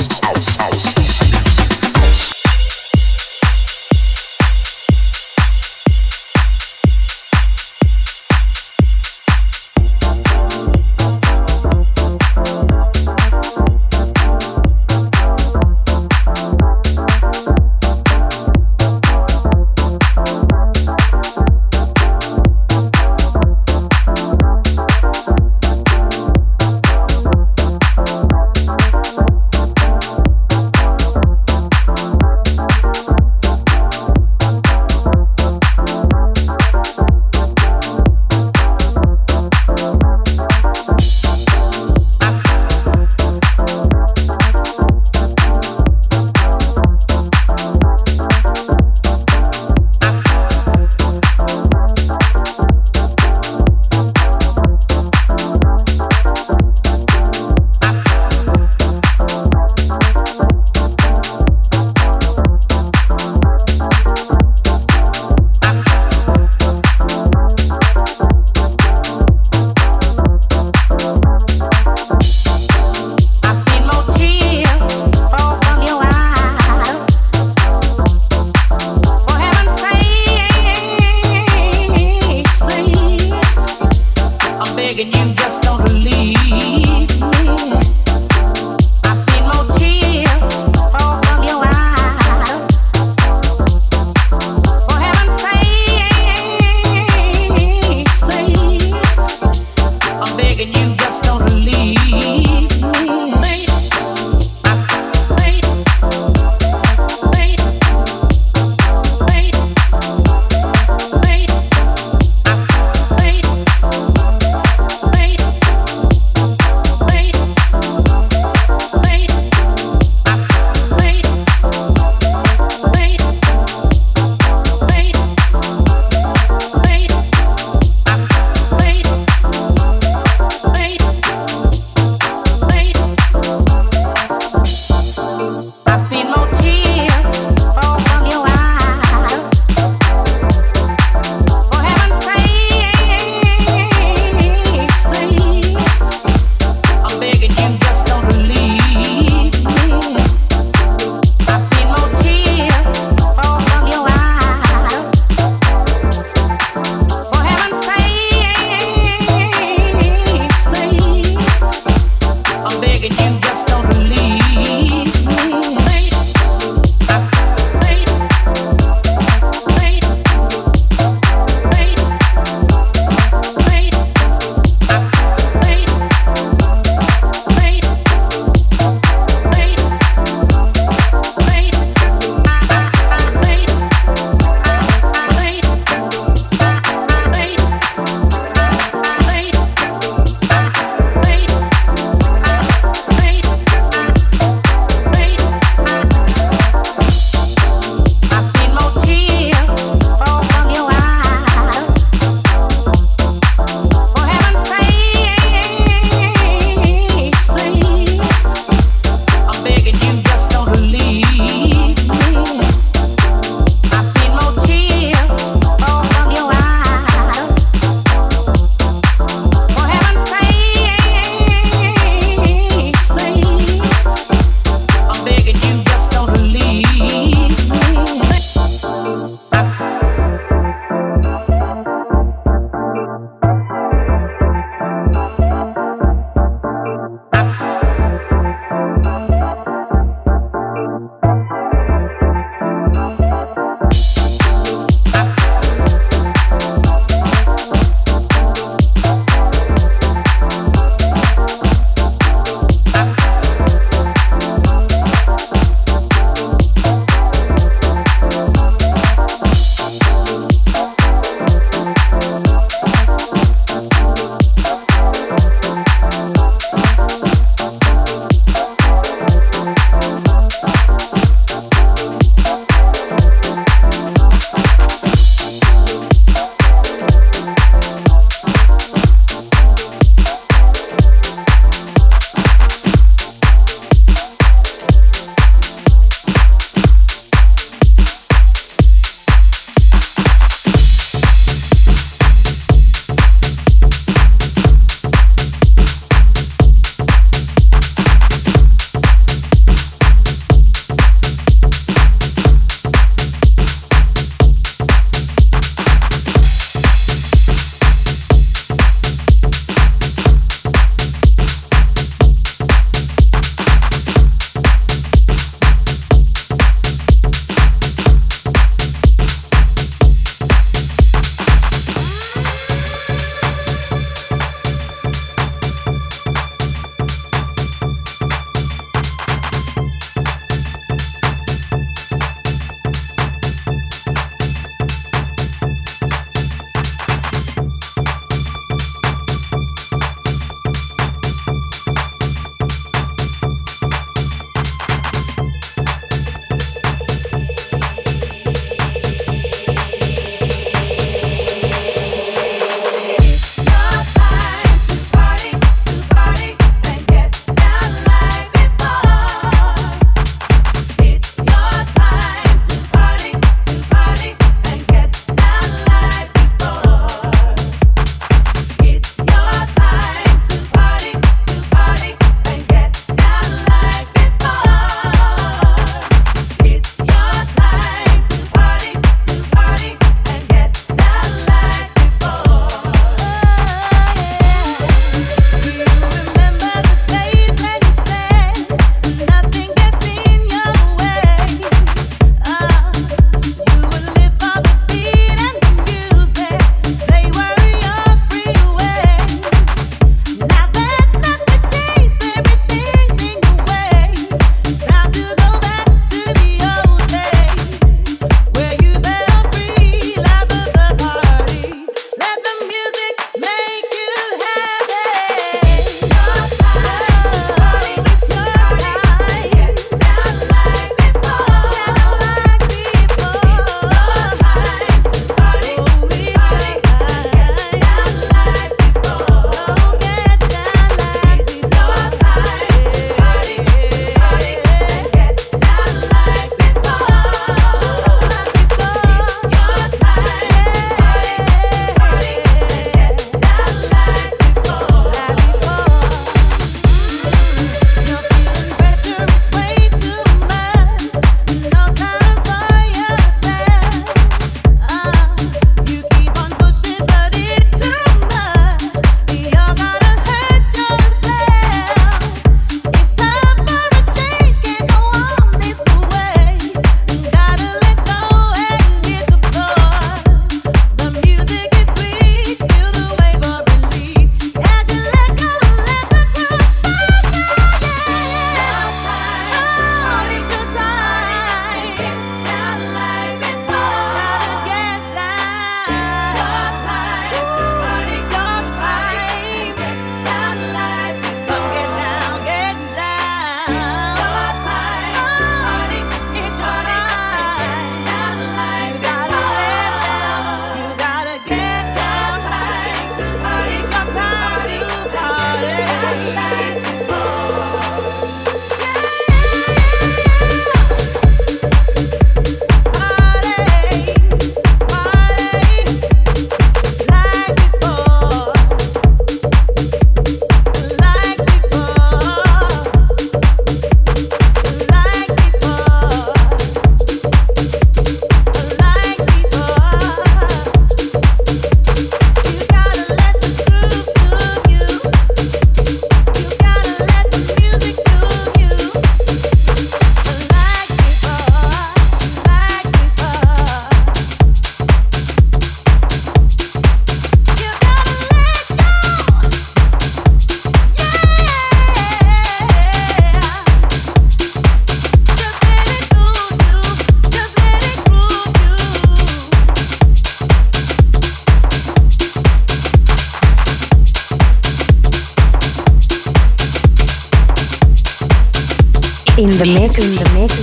[569.63, 570.55] the mix, in the mix,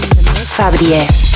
[0.57, 1.30] Fabriès.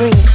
[0.00, 0.33] S,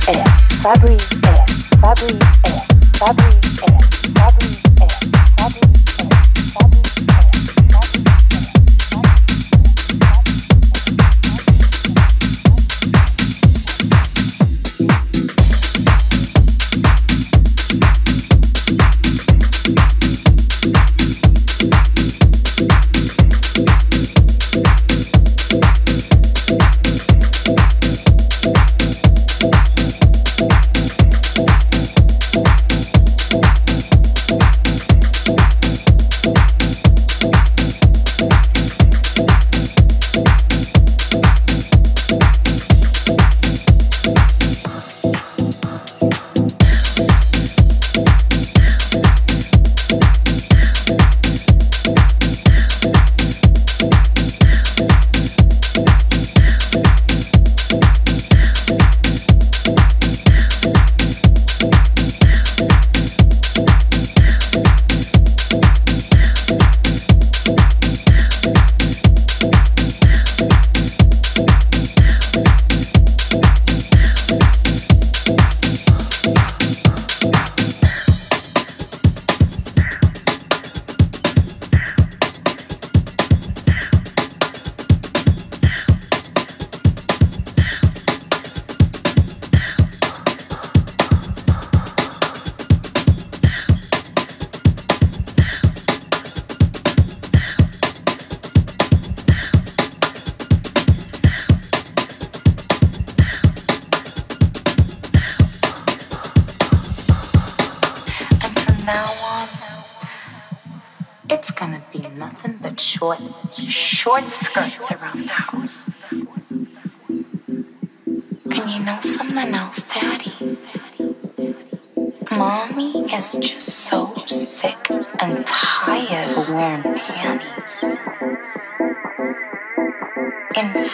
[130.60, 130.90] Why them all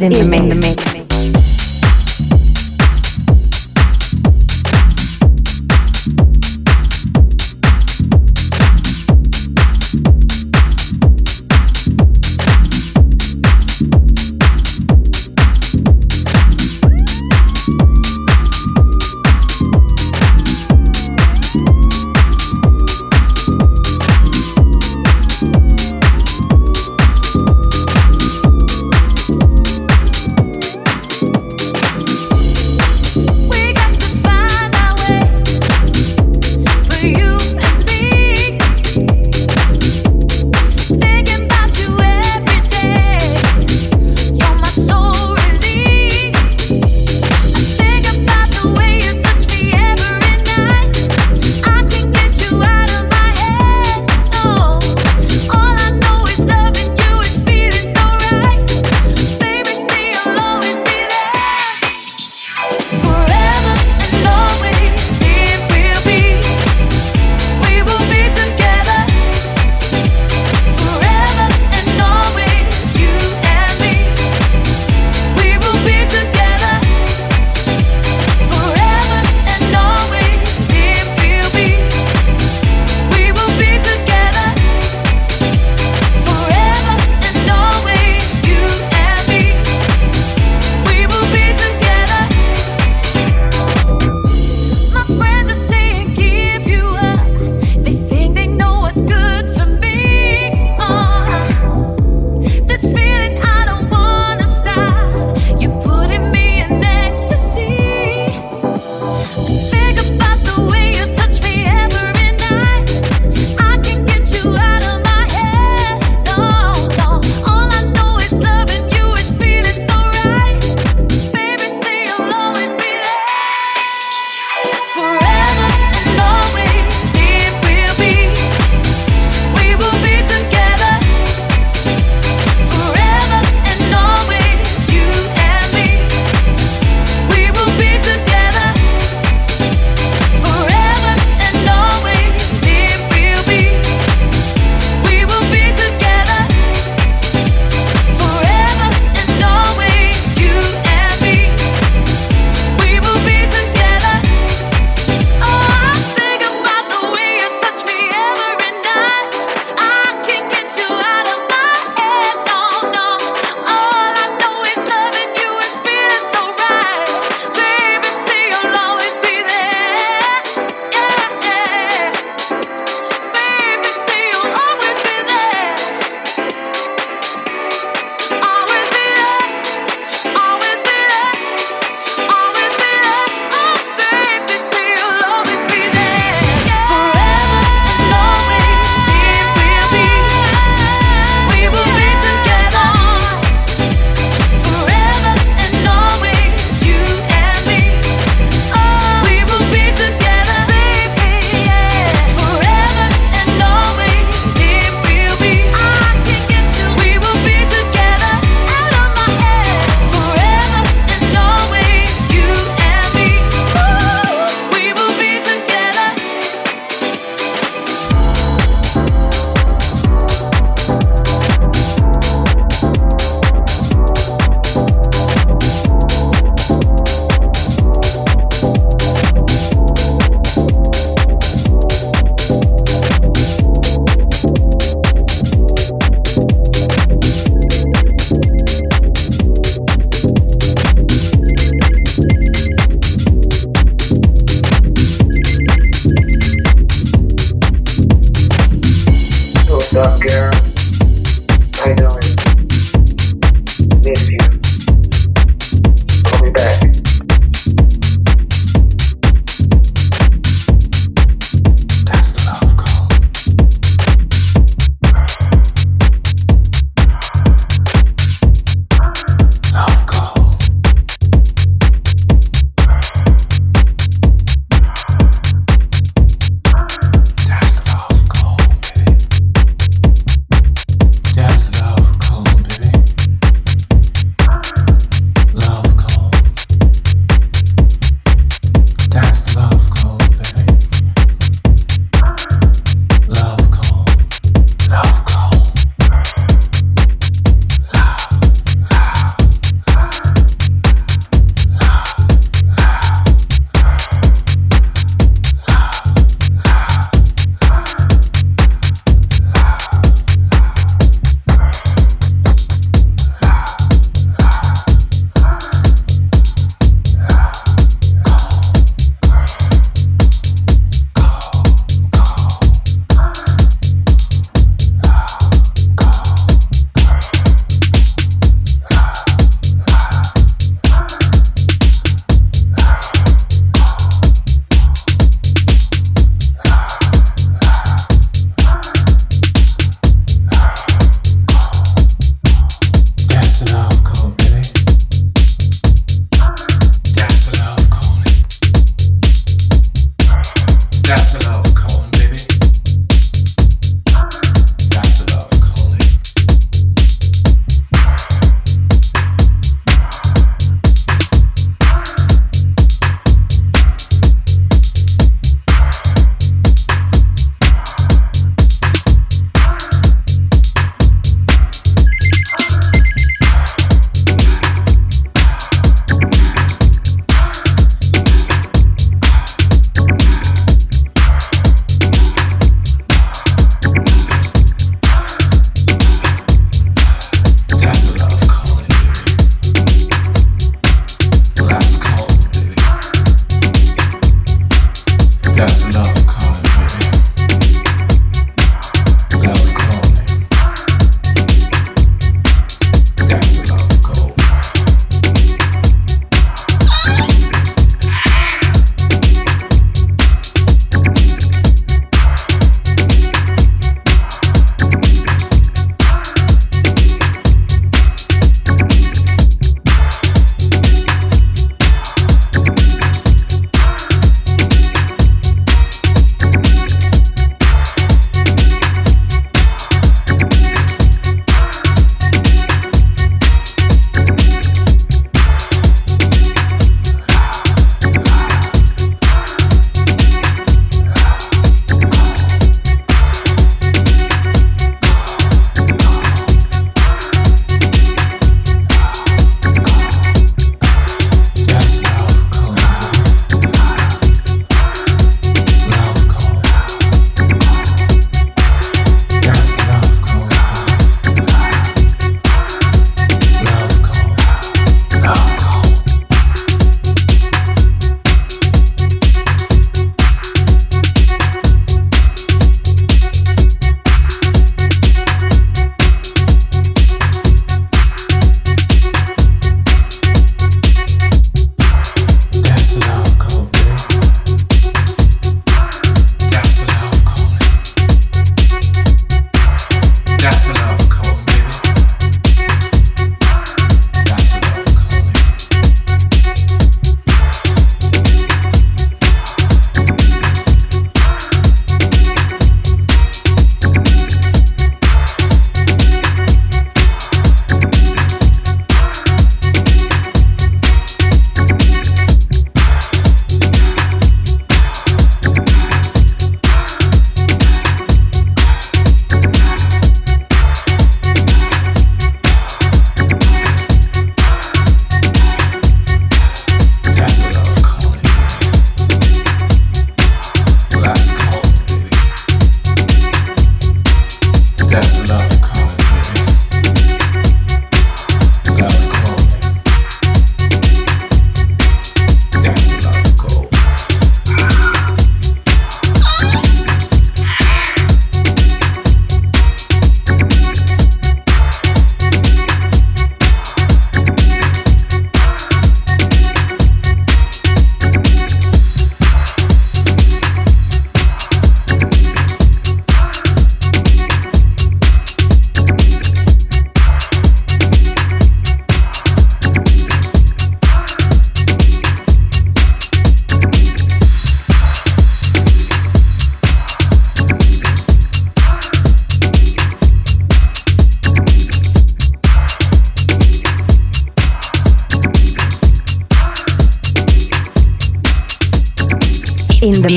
[0.02, 0.51] In, the, mix.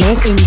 [0.08, 0.45] Mix.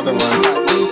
[0.00, 0.89] another one.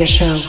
[0.00, 0.40] Radio Show.